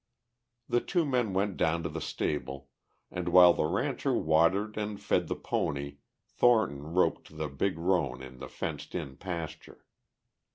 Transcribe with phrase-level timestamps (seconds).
[0.67, 2.69] The two men went down to the stable,
[3.11, 8.39] and while the rancher watered and fed the pony Thornton roped the big roan in
[8.39, 9.85] the fenced in pasture.